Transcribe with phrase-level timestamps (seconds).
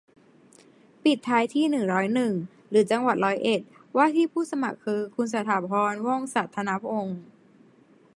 [1.03, 2.33] ปิดท้ายที่ หนึ่งร้อยหนึ่ง
[2.69, 3.61] หรือ จังหวัดร้อยเอ็ด
[3.97, 7.21] ว่าที่ผู้สมัครคือ คุณสถาพร ว่องสัธนพงษ์